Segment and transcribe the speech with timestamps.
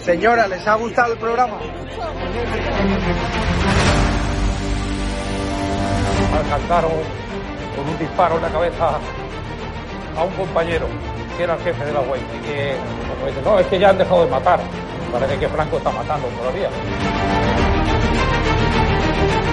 [0.00, 1.58] Señora, ¿les ha gustado el programa?
[6.52, 6.92] alcanzaron
[7.76, 8.98] con un disparo en la cabeza
[10.16, 10.86] a un compañero
[11.36, 12.76] que era el jefe de la UEI y que
[13.14, 14.60] como dice, no, es que ya han dejado de matar.
[15.12, 16.68] Parece que Franco está matando todavía.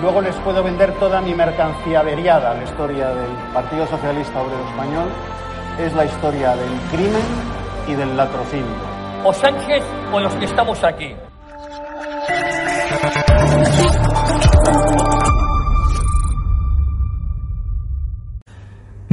[0.00, 2.54] luego les puedo vender toda mi mercancía averiada.
[2.54, 5.08] La historia del Partido Socialista Obrero Español
[5.78, 7.22] es la historia del crimen
[7.88, 8.94] y del latrocinio.
[9.24, 11.14] O Sánchez o los que estamos aquí.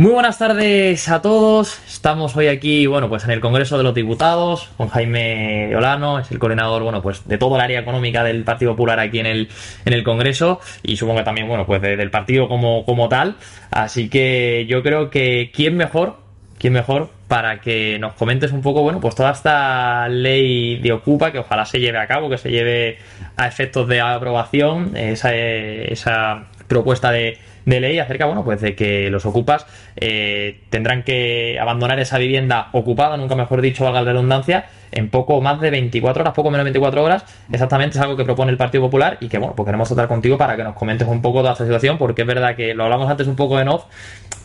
[0.02, 1.80] Muy buenas tardes a todos.
[1.88, 6.32] Estamos hoy aquí, bueno, pues en el Congreso de los Diputados con Jaime Olano, es
[6.32, 9.50] el coordinador, bueno, pues de todo el área económica del Partido Popular aquí en el,
[9.86, 13.36] en el Congreso y supongo que también, bueno, pues de- del partido como, como tal.
[13.70, 16.16] Así que yo creo que quién mejor,
[16.58, 21.32] quién mejor para que nos comentes un poco, bueno, pues toda esta ley de Ocupa
[21.32, 22.98] que ojalá se lleve a cabo, que se lleve
[23.38, 29.10] a efectos de aprobación, esa, esa propuesta de, de ley acerca, bueno, pues de que
[29.10, 34.66] los ocupas eh, tendrán que abandonar esa vivienda ocupada, nunca mejor dicho, valga la redundancia,
[34.92, 37.26] en poco más de 24 horas, poco menos de 24 horas.
[37.52, 40.38] Exactamente es algo que propone el Partido Popular y que, bueno, pues queremos tratar contigo
[40.38, 43.10] para que nos comentes un poco toda esta situación, porque es verdad que lo hablamos
[43.10, 43.86] antes un poco en off,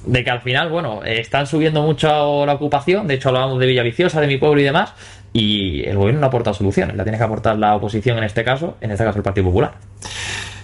[0.07, 4.21] de que al final, bueno, están subiendo mucho la ocupación, de hecho hablábamos de Villaviciosa,
[4.21, 4.95] de mi pueblo y demás,
[5.33, 8.77] y el gobierno no aporta soluciones, la tiene que aportar la oposición en este caso,
[8.81, 9.73] en este caso el Partido Popular.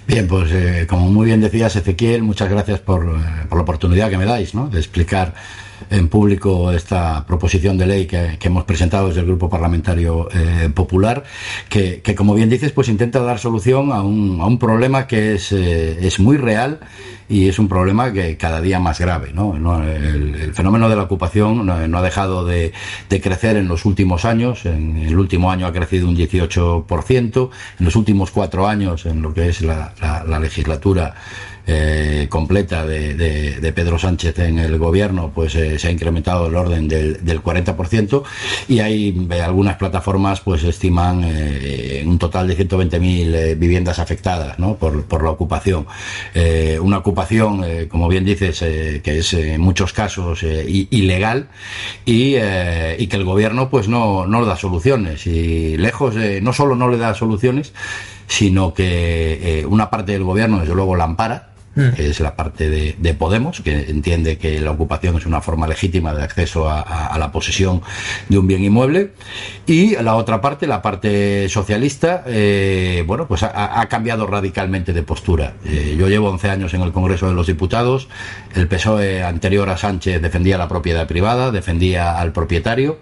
[0.07, 4.11] Bien, pues eh, como muy bien decías, Ezequiel, muchas gracias por, eh, por la oportunidad
[4.11, 4.69] que me dais ¿no?
[4.69, 5.35] de explicar
[5.91, 11.25] en público esta proposición de ley que, hemos presentado desde el Grupo Parlamentario eh, Popular,
[11.69, 15.53] que, como bien dices, pues intenta dar solución a un, a un problema que es,
[15.53, 16.81] eh, muy real
[17.29, 19.33] y es un problema que cada día más grave.
[19.33, 19.55] ¿no?
[19.83, 22.73] El, fenómeno de la ocupación no, ha dejado de,
[23.09, 24.67] crecer en los últimos años.
[24.67, 27.51] En el último año ha crecido un 18%.
[27.79, 31.15] En los últimos cuatro años, en lo que es la legislatura
[31.67, 36.89] eh, completa de, Pedro Sánchez en el gobierno, pues eh, se ha incrementado el orden
[36.89, 38.23] del, del 40%
[38.69, 41.25] y hay eh, algunas plataformas pues estiman
[42.05, 44.77] un total de 120.000 eh, viviendas afectadas ¿no?
[44.77, 45.87] por, la ocupación.
[46.81, 51.49] Una ocupación, como bien dices, que es en muchos casos ilegal
[52.05, 56.89] y, y, que el gobierno pues no, no da soluciones y lejos no solo no
[56.89, 57.73] le da soluciones,
[58.27, 62.97] sino que una parte del gobierno desde luego la ampara que es la parte de,
[62.99, 67.31] de, Podemos, que entiende que la ocupación es una forma legítima de acceso a, la
[67.31, 67.83] posesión
[68.29, 69.13] de un bien inmueble,
[69.67, 75.55] y la otra parte, la parte socialista, eh, bueno, pues ha, cambiado radicalmente de postura.
[75.65, 78.09] Eh, yo llevo 11 años en el Congreso de los Diputados,
[78.55, 82.99] el PSOE anterior a Sánchez defendía la propiedad privada, defendía al propietario,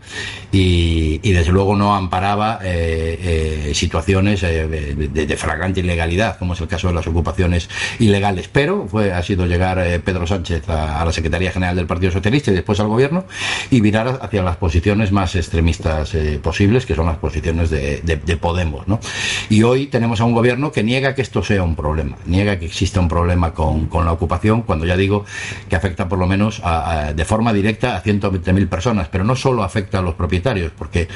[0.53, 6.94] y, desde luego no amparaba eh, situaciones de, flagrante ilegalidad, como es el caso de
[6.94, 8.48] las ocupaciones ilegales
[8.88, 12.54] fue, ha sido llegar eh, Pedro Sánchez a, la Secretaría General del Partido Socialista y
[12.54, 13.25] después al Gobierno
[13.71, 18.16] y virar hacia las posiciones más extremistas eh, posibles, que son las posiciones de, de,
[18.16, 18.88] de, Podemos.
[18.88, 19.00] ¿no?
[19.48, 22.66] Y hoy tenemos a un Gobierno que niega que esto sea un problema, niega que
[22.66, 25.24] exista un problema con, con la ocupación, cuando ya digo
[25.68, 29.63] que afecta por lo menos a, de forma directa a 120.000 personas, pero no solo
[29.63, 31.09] afecta a los propietarios, porque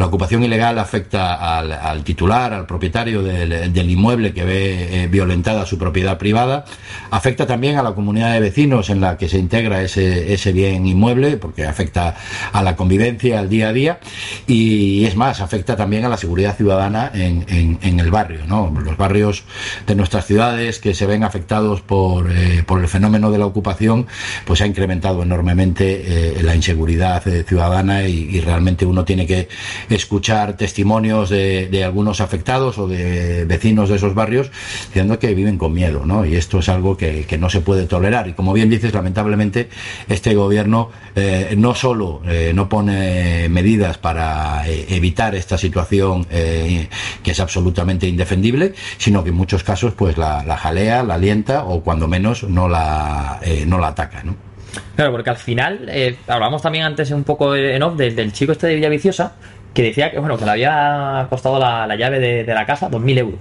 [0.00, 5.66] la ocupación ilegal afecta al, titular, al propietario del, del, inmueble que ve eh, violentada
[5.66, 6.64] su propiedad privada,
[7.10, 10.86] afecta también a la comunidad de vecinos en la que se integra ese, ese bien
[10.86, 12.16] inmueble, porque afecta
[12.52, 14.00] a la convivencia, al día a día,
[14.46, 18.72] y es más, afecta también a la seguridad ciudadana en, en, el barrio, ¿no?
[18.82, 19.44] Los barrios
[19.86, 24.06] de nuestras ciudades que se ven afectados por, eh, por el fenómeno de la ocupación,
[24.44, 29.48] pues ha incrementado enormemente eh, la inseguridad eh, ciudadana y, y, realmente uno tiene que
[29.90, 34.50] escuchar testimonios de, de, algunos afectados o de vecinos de esos barrios
[34.86, 36.24] diciendo que viven con miedo, ¿no?
[36.24, 38.28] Y esto es algo que, que no se puede tolerar.
[38.28, 39.68] Y como bien dices, lamentablemente
[40.08, 46.88] este gobierno eh, no solo eh, no pone medidas para eh, evitar esta situación que
[47.30, 51.82] es absolutamente indefendible, sino que en muchos casos pues la, la jalea, la alienta o
[51.82, 54.50] cuando menos no la, no la ataca, ¿no?
[54.96, 58.52] Claro, porque al final, eh, hablamos también antes un poco en off del, del chico
[58.52, 59.32] este de Villaviciosa,
[59.72, 62.90] que decía que bueno que le había costado la, la llave de, de, la casa
[62.90, 63.40] 2.000 euros.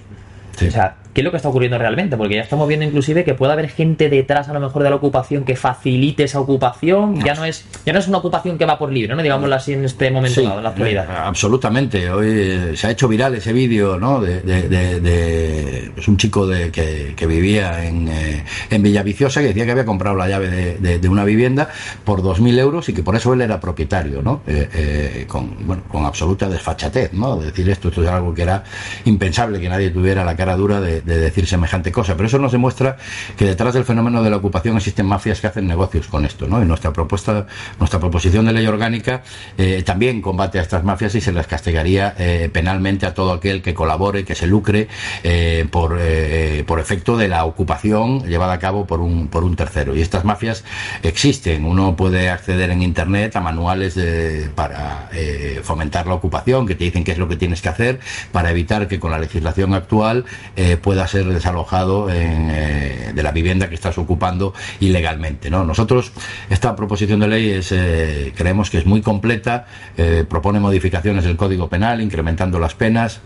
[0.56, 0.68] Sí.
[0.68, 2.16] O sea, ¿qué es lo que está ocurriendo realmente?
[2.16, 4.96] Porque ya estamos viendo inclusive que puede haber gente detrás a lo mejor de la
[4.96, 7.22] ocupación que facilite esa ocupación.
[7.26, 9.22] Ya no es, ya no es una ocupación que va por libre, ¿no?
[9.22, 11.08] Digámoslo así en este momento, sí, en la actualidad.
[11.26, 12.10] Absolutamente.
[12.10, 14.22] Hoy eh, se ha hecho viral ese vídeo, ¿no?
[14.22, 19.42] De, de, de, de pues un chico de, que, que vivía en, eh, en Villaviciosa
[19.42, 21.68] que decía que había comprado la llave de, una vivienda
[22.06, 24.42] por 2.000 euros y que por eso él era propietario, ¿no?
[24.48, 27.36] Eh, con, bueno, con absoluta desfachatez, ¿no?
[27.36, 28.64] Decir esto, esto es algo que era
[29.04, 32.16] impensable que nadie tuviera la cara dura de, de decir semejante cosa.
[32.16, 32.98] Pero eso nos demuestra
[33.38, 36.62] que detrás del fenómeno de la ocupación existen mafias que hacen negocios con esto, ¿no?
[36.62, 37.48] Y nuestra propuesta,
[37.80, 39.24] nuestra proposición de ley orgánica
[39.58, 43.62] eh, también combate a estas mafias y se las castigaría eh, penalmente a todo aquel
[43.62, 44.88] que colabore, que se lucre
[45.24, 46.00] eh, por,
[46.66, 49.96] por efecto de la ocupación llevada a cabo por un, por un tercero.
[49.96, 50.64] Y estas mafias
[51.04, 51.66] existen.
[51.66, 54.00] Uno puede acceder en internet a manuales
[54.56, 55.10] para
[55.64, 58.00] fomentar la ocupación que te dicen qué es lo que tienes que hacer
[58.32, 60.26] para evitar que con la legislación actual
[60.90, 65.52] pueda ser desalojado en, eh, de la vivienda que estás ocupando ilegalmente.
[65.52, 65.64] ¿no?
[65.64, 66.12] Nosotros,
[66.50, 71.38] esta proposición de ley es, eh, creemos que es muy completa, eh, propone modificaciones del
[71.38, 73.22] Código Penal, incrementando las penas,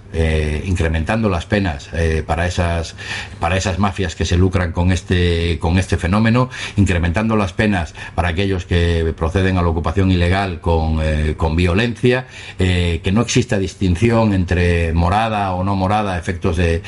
[0.65, 1.89] incrementando las penas
[2.27, 2.95] para, esas,
[3.39, 8.27] para esas mafias que se lucran con este, con este fenómeno, incrementando las penas para
[8.27, 10.99] aquellos que proceden a la ocupación ilegal con,
[11.35, 12.27] con violencia,
[12.59, 16.83] que no exista distinción entre morada o no morada, efectos de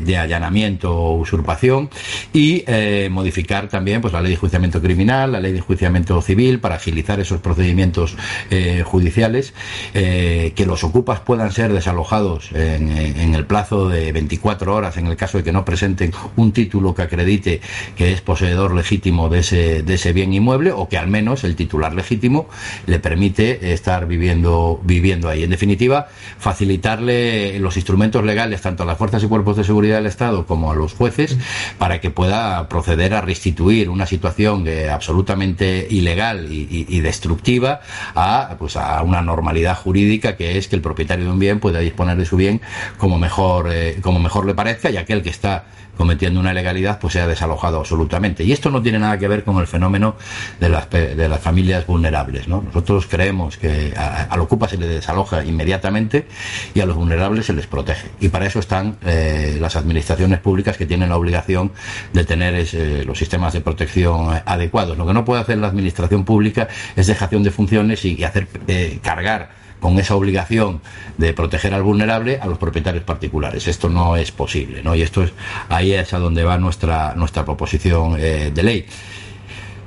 [0.00, 1.90] de allanamiento o usurpación
[2.32, 6.60] y eh, modificar también pues la ley de enjuiciamiento criminal, la ley de enjuiciamiento civil
[6.60, 8.16] para agilizar esos procedimientos
[8.50, 9.54] eh, judiciales,
[9.94, 15.06] eh, que los ocupas puedan ser desalojados en, en, el plazo de 24 horas en
[15.06, 17.60] el caso de que no presenten un título que acredite
[17.96, 21.56] que es poseedor legítimo de ese, de ese bien inmueble o que al menos el
[21.56, 22.48] titular legítimo
[22.86, 25.44] le permite estar viviendo, viviendo ahí.
[25.44, 26.08] En definitiva,
[26.38, 30.72] facilitarle los instrumentos legales tanto a las fuerzas y cuerpos de seguridad del Estado como
[30.72, 31.38] a los jueces
[31.78, 37.80] para que pueda proceder a restituir una situación absolutamente ilegal y, destructiva
[38.14, 41.78] a, pues a una normalidad jurídica que es que el propietario de un bien pueda
[41.78, 42.60] disponer de su bien
[42.96, 45.64] como mejor, eh, como mejor le parezca y aquel que está
[45.98, 48.44] cometiendo una ilegalidad pues sea desalojado absolutamente.
[48.44, 50.14] Y esto no tiene nada que ver con el fenómeno
[50.60, 52.46] de las, de las familias vulnerables.
[52.46, 52.62] ¿no?
[52.62, 56.26] Nosotros creemos que al ocupa se le desaloja inmediatamente
[56.72, 58.08] y a los vulnerables se les protege.
[58.20, 61.72] Y para eso están eh, las administraciones públicas que tienen la obligación
[62.12, 62.66] de tener
[63.06, 64.96] los sistemas de protección adecuados.
[64.96, 68.48] Lo que no puede hacer la administración pública es dejación de funciones y, y hacer
[68.66, 69.50] eh, cargar
[69.80, 70.80] con esa obligación
[71.16, 73.68] de proteger al vulnerable a los propietarios particulares.
[73.68, 74.94] Esto no es posible, ¿no?
[74.94, 75.32] Y esto es
[75.68, 78.86] ahí es a donde va nuestra nuestra proposición eh, de ley.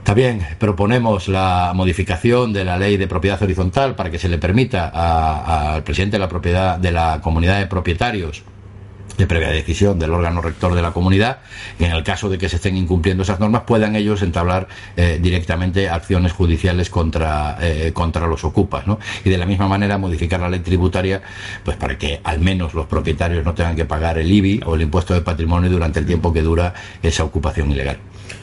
[0.03, 4.87] También proponemos la modificación de la ley de propiedad horizontal para que se le permita
[5.73, 8.43] al presidente de la propiedad de la comunidad de propietarios
[9.17, 11.39] de previa decisión del órgano rector de la comunidad,
[11.79, 15.89] en el caso de que se estén incumpliendo esas normas, puedan ellos entablar eh, directamente
[15.89, 18.87] acciones judiciales contra, eh, contra los ocupas.
[18.87, 18.99] ¿no?
[19.23, 21.21] Y de la misma manera modificar la ley tributaria
[21.63, 24.81] pues para que al menos los propietarios no tengan que pagar el IBI o el
[24.81, 27.97] impuesto de patrimonio durante el tiempo que dura esa ocupación ilegal.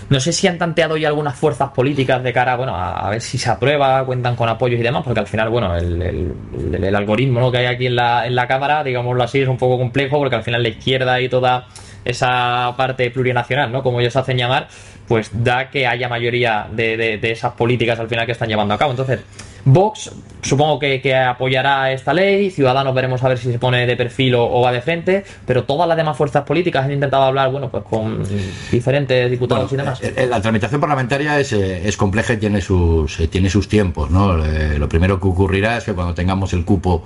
[0.09, 3.39] No sé si han tanteado ya algunas fuerzas políticas de cara bueno, a, ver si
[3.39, 6.33] se aprueba, cuentan con apoyos y demás, porque al final, bueno, el,
[6.73, 7.51] el algoritmo ¿no?
[7.51, 10.37] que hay aquí en la, en la Cámara, digámoslo así, es un poco complejo, porque
[10.37, 11.67] al final la izquierda y toda
[12.05, 13.83] esa parte plurinacional, ¿no?
[13.83, 14.69] Como ellos hacen llamar,
[15.07, 18.75] pues da que haya mayoría de, de, de esas políticas al final que están llevando
[18.75, 18.93] a cabo.
[18.93, 19.21] Entonces,
[19.65, 20.11] Vox
[20.43, 24.37] supongo que, que, apoyará esta ley, Ciudadanos veremos a ver si se pone de perfil
[24.37, 27.69] o, o, va de frente, pero todas las demás fuerzas políticas han intentado hablar, bueno,
[27.69, 28.23] pues con
[28.71, 30.01] diferentes diputados bueno, y demás.
[30.03, 34.45] Eh, la tramitación parlamentaria es, es compleja y tiene sus, eh, tiene sus tiempos, ¿no?
[34.45, 37.05] Eh, lo primero que ocurrirá es que cuando tengamos el cupo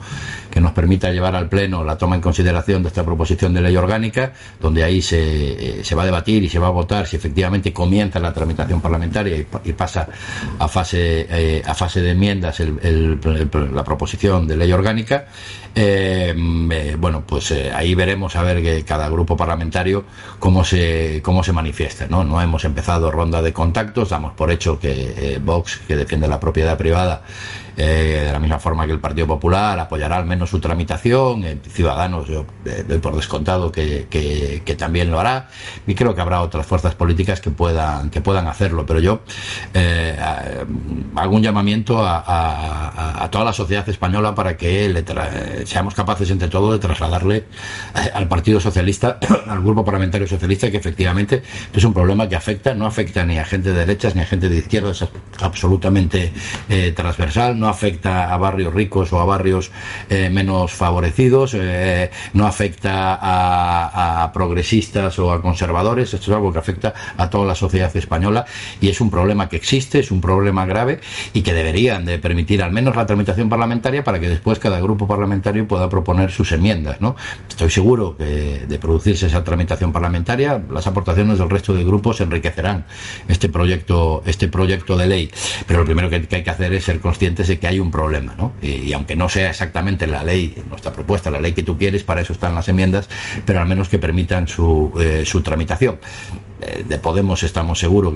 [0.51, 3.77] que nos permita llevar al Pleno la toma en consideración de esta proposición de ley
[3.77, 7.17] orgánica, donde ahí se, eh, se va a debatir y se va a votar si
[7.17, 10.07] efectivamente comienza la tramitación parlamentaria y, y pasa
[10.59, 15.27] a fase, eh, a fase de enmiendas la proposición de ley orgánica.
[15.75, 16.35] Eh,
[16.99, 20.05] bueno, pues eh, ahí veremos a ver que cada grupo parlamentario
[20.39, 22.07] cómo se, cómo se manifiesta.
[22.09, 22.25] ¿no?
[22.25, 26.41] no hemos empezado ronda de contactos, damos por hecho que eh, Vox, que defiende la
[26.41, 27.23] propiedad privada,
[27.77, 31.59] eh, de la misma forma que el Partido Popular apoyará al menos su tramitación, eh,
[31.69, 35.49] Ciudadanos yo eh, doy por descontado que, que, también lo hará
[35.87, 39.21] y creo que habrá otras fuerzas políticas que puedan, que puedan hacerlo, pero yo
[39.75, 40.17] eh,
[41.15, 45.05] hago un llamamiento a, a, toda la sociedad española para que le
[45.67, 47.45] seamos capaces entre todos de trasladarle
[48.15, 52.87] al Partido Socialista, al Grupo Parlamentario Socialista, que efectivamente es un problema que afecta, no
[52.87, 55.09] afecta ni a gente de derechas ni a gente de izquierdas, es
[55.41, 56.33] absolutamente
[56.95, 59.71] transversal, no afecta a barrios ricos o a barrios
[60.11, 66.59] eh, menos favorecidos, eh, no afecta a, progresistas o a conservadores, esto es algo que
[66.59, 68.45] afecta a toda la sociedad española
[68.81, 71.01] y es un problema que existe, es un problema grave
[71.33, 75.07] y que deberían de permitir al menos la tramitación parlamentaria para que después cada grupo
[75.07, 77.01] parlamentario pueda proponer sus enmiendas.
[77.01, 77.15] ¿no?
[77.49, 82.87] Estoy seguro que de producirse esa tramitación parlamentaria, las aportaciones del resto de grupos enriquecerán
[83.29, 85.31] este proyecto, este proyecto de ley.
[85.67, 88.53] Pero lo primero que hay que hacer es ser conscientes que hay un problema, ¿no?
[88.63, 92.03] Y, y, aunque no sea exactamente la ley, nuestra propuesta, la ley que tú quieres,
[92.03, 93.09] para eso están las enmiendas,
[93.45, 95.99] pero al menos que permitan su, eh, su tramitación
[96.85, 98.15] de Podemos estamos seguros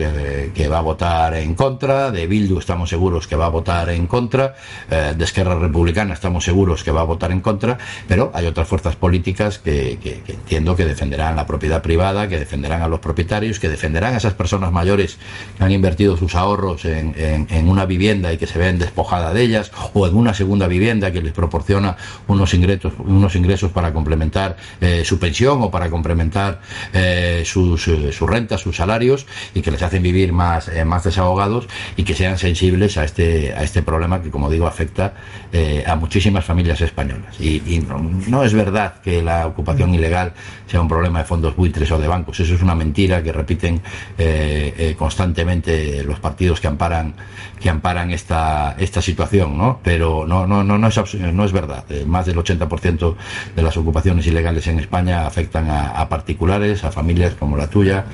[0.54, 4.06] que, va a votar en contra, de Bildu estamos seguros que va a votar en
[4.06, 4.54] contra,
[4.90, 8.68] eh, de Esquerra Republicana estamos seguros que va a votar en contra, pero hay otras
[8.68, 9.98] fuerzas políticas que,
[10.28, 14.34] entiendo que defenderán la propiedad privada, que defenderán a los propietarios, que defenderán a esas
[14.34, 15.18] personas mayores
[15.58, 19.72] que han invertido sus ahorros en, una vivienda y que se ven despojadas de ellas,
[19.92, 21.96] o en una segunda vivienda que les proporciona
[22.28, 26.60] unos ingresos, unos ingresos para complementar eh, su pensión o para complementar
[26.92, 28.12] eh, sus, eh,
[28.58, 31.66] sus salarios y que les hacen vivir más, eh, más desahogados
[31.96, 35.14] y que sean sensibles a este, a este problema que, como digo, afecta
[35.52, 37.40] eh, a muchísimas familias españolas.
[37.40, 37.82] Y,
[38.28, 40.32] no, es verdad que la ocupación ilegal
[40.66, 42.38] sea un problema de fondos buitres o de bancos.
[42.40, 43.80] Eso es una mentira que repiten
[44.18, 47.14] eh, constantemente los partidos que amparan,
[47.60, 49.80] que amparan esta, esta situación, ¿no?
[49.82, 51.84] Pero no, no, no, no, es, no verdad.
[52.06, 53.14] Más del 80%
[53.54, 58.04] de las ocupaciones ilegales en España afectan a particulares, a familias como la tuya,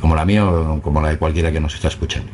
[0.00, 2.30] como la mía o como la de cualquiera que nos está escuchando.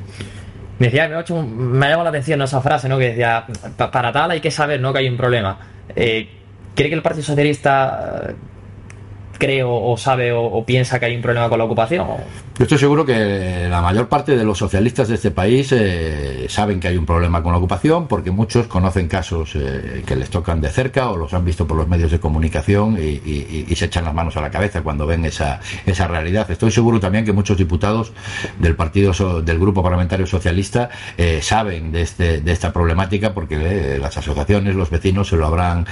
[0.79, 2.99] Me decía, me ha llamado la atención esa frase, ¿no?
[2.99, 3.47] Que decía,
[3.77, 4.93] para tal hay que saber, ¿no?
[4.93, 5.59] Que hay un problema.
[5.97, 6.29] Eh,
[6.75, 8.35] ¿Cree que el Partido Socialista
[9.39, 12.07] cree o, sabe o, piensa que hay un problema con la ocupación?
[12.59, 16.81] Yo estoy seguro que la mayor parte de los socialistas de este país eh, saben
[16.81, 20.61] que hay un problema con la ocupación porque muchos conocen casos eh, que les tocan
[20.61, 24.13] de cerca o los han visto por los medios de comunicación y, se echan las
[24.13, 26.51] manos a la cabeza cuando ven esa, esa realidad.
[26.51, 28.13] Estoy seguro también que muchos diputados
[28.59, 34.17] del partido del grupo parlamentario socialista eh, saben de, este, de esta problemática porque las
[34.17, 35.87] asociaciones, los vecinos se lo habrán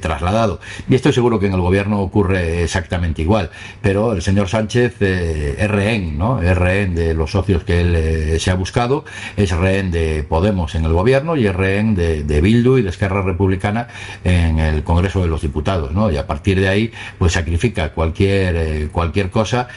[0.00, 0.60] trasladado.
[0.88, 3.50] Y estoy seguro que en el gobierno ocurre exactamente igual.
[3.80, 6.42] Pero el señor Sánchez eh, es rehén ¿no?
[6.42, 9.04] Es rehén de los socios que él eh, se ha buscado,
[9.36, 13.22] es rehén de Podemos en el gobierno y es rehén de, Bildu y de Esquerra
[13.22, 13.88] Republicana
[14.22, 16.10] en el Congreso de los Diputados, ¿no?
[16.10, 19.68] Y a partir de ahí, pues sacrifica cualquier, eh, cualquier cosa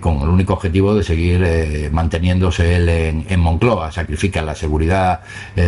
[0.00, 3.90] con el único objetivo de seguir manteniéndose él en, Moncloa.
[3.90, 5.20] Sacrifica la seguridad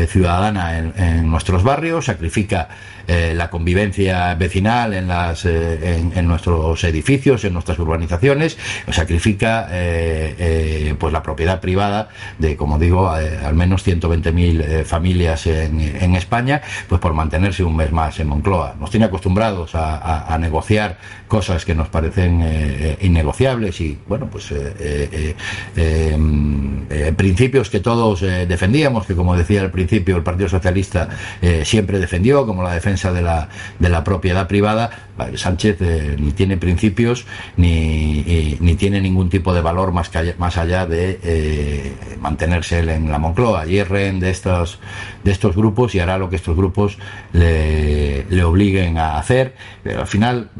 [0.08, 2.68] ciudadana en, nuestros barrios, sacrifica
[3.08, 8.56] la convivencia vecinal en, las, en, en, nuestros edificios, en nuestras urbanizaciones,
[8.90, 15.46] sacrifica eh, eh, pues la propiedad privada de, como digo, eh, al menos 120.000 familias
[15.46, 18.76] en, España, pues por mantenerse un mes más en Moncloa.
[18.78, 24.54] Nos tiene acostumbrados a, a, negociar cosas que nos parecen innegociables y, bueno, pues
[27.16, 31.08] principios que todos defendíamos, que como decía al principio el Partido Socialista
[31.64, 33.48] siempre defendió, como la defensa de la,
[33.78, 34.90] de la propiedad privada,
[35.36, 40.34] Sánchez eh, ni tiene principios ni, y, ni tiene ningún tipo de valor más, que,
[40.38, 43.66] más allá de eh, mantenerse él en la Moncloa.
[43.66, 44.80] Y es rehén de estos,
[45.22, 46.98] de estos grupos y hará lo que estos grupos
[47.32, 50.50] le, le obliguen a hacer, pero al final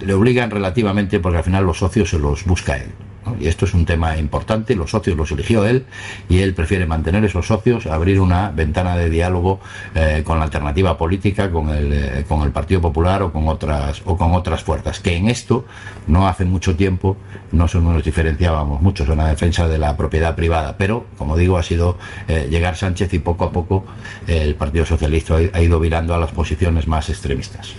[0.00, 3.03] le obligan relativamente porque al final los socios se los busca él
[3.40, 5.86] Y esto es un tema importante, los socios los eligió él
[6.28, 9.60] y él prefiere mantener esos socios, abrir una ventana de diálogo
[9.94, 14.02] eh, con la alternativa política, con el, eh, con el Partido Popular o con otras
[14.04, 15.00] o con otras fuerzas.
[15.00, 15.64] Que en esto
[16.06, 17.16] no hace mucho tiempo
[17.52, 21.62] no nos diferenciábamos mucho en la defensa de la propiedad privada, pero como digo ha
[21.62, 23.84] sido eh, llegar Sánchez y poco a poco
[24.26, 27.74] el Partido Socialista ha ido virando a las posiciones más extremistas.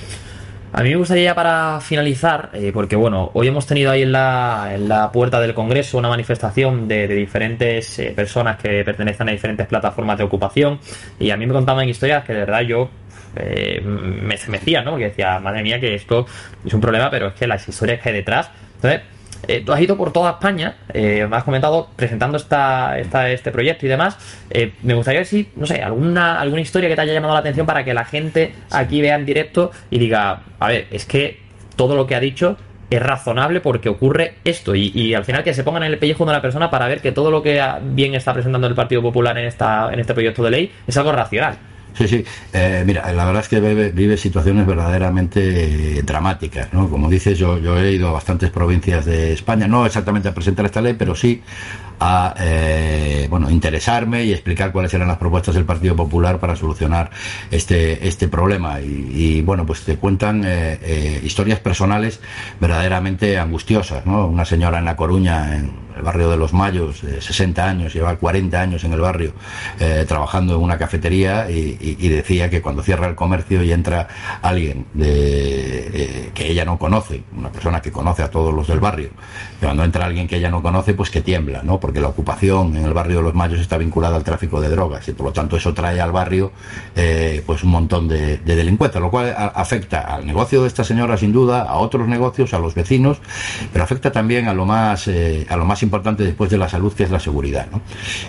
[0.78, 5.10] A mí me gustaría para finalizar, eh, porque bueno, hoy hemos tenido ahí en la,
[5.14, 10.26] puerta del Congreso una manifestación de, diferentes eh, personas que pertenecen a diferentes plataformas de
[10.26, 10.82] ocupación
[11.18, 12.90] y a mí me contaban historias que de verdad yo
[13.38, 14.92] eh, me estremecía, ¿no?
[14.92, 16.26] Porque decía, madre mía, que esto
[16.66, 18.52] es un problema, pero es que las historias que hay detrás.
[18.76, 19.04] Entonces,
[19.48, 23.86] eh, tú has ido por toda España, eh, me has comentado presentando esta, este proyecto
[23.86, 24.18] y demás.
[24.50, 27.40] Eh, me gustaría ver si, no sé, alguna, alguna historia que te haya llamado la
[27.40, 31.40] atención para que la gente aquí vea en directo y diga, a ver, es que
[31.76, 32.58] todo lo que ha dicho
[32.90, 36.32] es razonable porque ocurre esto y, al final que se pongan en el pellejo de
[36.32, 39.46] una persona para ver que todo lo que bien está presentando el Partido Popular en,
[39.46, 41.58] esta, en este proyecto de ley es algo racional.
[41.98, 42.26] Sí, sí.
[42.52, 46.90] Eh, mira, la verdad es que vive, situaciones verdaderamente dramáticas, ¿no?
[46.90, 50.66] Como dices, yo, yo he ido a bastantes provincias de España, no exactamente a presentar
[50.66, 51.42] esta ley, pero sí
[52.00, 57.10] a eh, bueno interesarme y explicar cuáles eran las propuestas del Partido Popular para solucionar
[57.52, 62.20] este este problema y, bueno pues te cuentan eh, eh, historias personales
[62.60, 67.22] verdaderamente angustiosas no una señora en la Coruña en el barrio de los Mayos de
[67.22, 69.34] 60 años lleva 40 años en el barrio
[70.08, 74.08] trabajando en una cafetería y, decía que cuando cierra el comercio y entra
[74.42, 79.10] alguien de, que ella no conoce una persona que conoce a todos los del barrio
[79.60, 82.86] cuando entra alguien que ella no conoce pues que tiembla no porque la ocupación en
[82.86, 85.58] el barrio de los Mayos está vinculada al tráfico de drogas y por lo tanto
[85.58, 86.52] eso trae al barrio
[86.96, 91.32] eh, pues un montón de, delincuentes, lo cual afecta al negocio de esta señora sin
[91.32, 93.20] duda, a otros negocios, a los vecinos,
[93.72, 96.94] pero afecta también a lo más eh, a lo más importante después de la salud
[96.94, 97.68] que es la seguridad.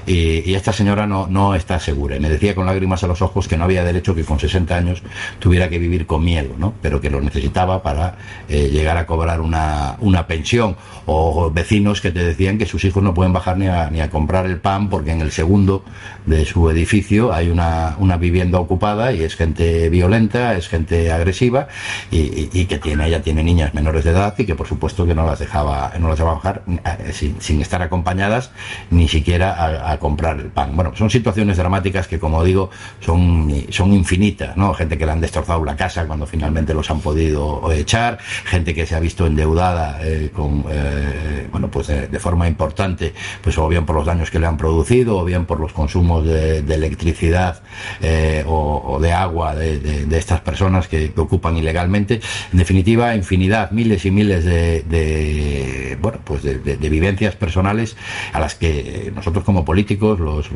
[0.06, 2.16] Y, esta señora no, no está segura.
[2.16, 4.74] Y me decía con lágrimas a los ojos que no había derecho que con 60
[4.74, 5.02] años
[5.38, 6.72] tuviera que vivir con miedo, ¿no?
[6.80, 8.16] pero que lo necesitaba para
[8.48, 13.02] eh, llegar a cobrar una, una pensión o vecinos que te decían que sus hijos
[13.02, 15.84] no pueden bajar ni a, ni a comprar el pan porque en el segundo
[16.26, 21.68] de su edificio hay una, una vivienda ocupada y es gente violenta, es gente agresiva
[22.10, 25.24] y, que tiene, ella tiene niñas menores de edad y que por supuesto que no
[25.24, 27.12] las dejaba, no las dejaba bajar eh,
[27.46, 28.50] sin, estar acompañadas
[28.90, 30.76] ni siquiera a, comprar el pan.
[30.76, 34.74] Bueno, son situaciones dramáticas que como digo son, son infinitas, ¿no?
[34.74, 38.86] Gente que le han destrozado la casa cuando finalmente los han podido echar, gente que
[38.86, 40.30] se ha visto endeudada eh,
[40.70, 43.12] eh, bueno, pues de forma importante
[43.42, 46.24] pues o bien por los daños que le han producido, o bien por los consumos
[46.24, 47.62] de, electricidad
[48.02, 52.20] eh, o, de agua de, estas personas que, ocupan ilegalmente.
[52.52, 57.96] En definitiva, infinidad, miles y miles de, bueno, pues de, vivencias personales
[58.32, 60.48] a las que nosotros como políticos, los,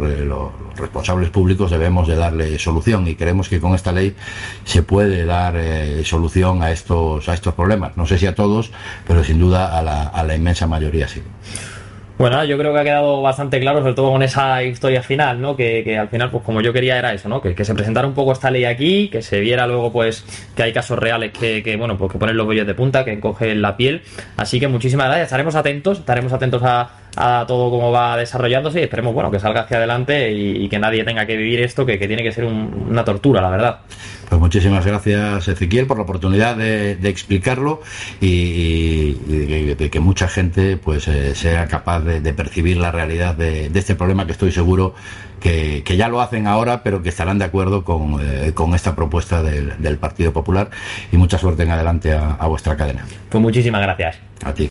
[0.77, 4.14] responsables públicos, debemos de darle solución y creemos que con esta ley
[4.64, 7.97] se puede dar eh, solución a estos, a estos problemas.
[7.97, 8.71] No sé si a todos,
[9.07, 11.23] pero sin duda a la inmensa mayoría sí.
[12.20, 15.56] Bueno, yo creo que ha quedado bastante claro, sobre todo con esa historia final, ¿no?
[15.56, 17.40] Que, al final, pues como yo quería era eso, ¿no?
[17.40, 20.74] Que, se presentara un poco esta ley aquí, que se viera luego, pues, que hay
[20.74, 24.02] casos reales que, bueno, pues que ponen los vellos de punta, que encogen la piel.
[24.37, 29.14] Así que muchísimas gracias, estaremos atentos, estaremos atentos a, todo cómo va desarrollándose y esperemos,
[29.14, 32.33] bueno, que salga hacia adelante y, que nadie tenga que vivir esto, que, tiene que
[32.33, 33.81] ser una tortura, la verdad.
[34.29, 37.83] Pues muchísimas gracias, Ezequiel, por la oportunidad de, explicarlo
[38.20, 39.14] y,
[39.75, 44.27] de, que mucha gente pues eh, sea capaz de, percibir la realidad de, este problema
[44.27, 44.94] que estoy seguro
[45.40, 49.99] que, ya lo hacen ahora, pero que estarán de acuerdo con, eh, esta propuesta del,
[49.99, 50.70] Partido Popular.
[51.11, 53.05] Y mucha suerte en adelante a, a vuestra cadena.
[53.29, 54.18] Pues muchísimas gracias.
[54.44, 54.69] A ti.